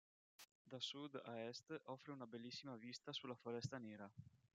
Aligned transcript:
Da 0.71 0.79
sud 0.79 1.17
a 1.25 1.35
est 1.49 1.67
offre 1.95 2.11
una 2.13 2.25
bellissima 2.33 2.75
vista 2.75 3.13
sulla 3.13 3.35
Foresta 3.35 3.77
Nera. 3.77 4.11